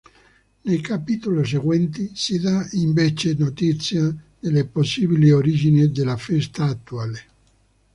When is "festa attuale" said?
6.17-7.21